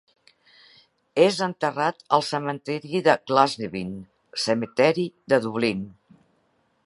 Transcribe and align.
És 1.25 1.35
enterrat 1.47 2.01
al 2.17 2.25
cementiri 2.29 3.03
de 3.09 3.15
Glasnevin 3.31 3.93
Cemetery 4.47 5.09
de 5.35 5.39
Dublín. 5.47 5.87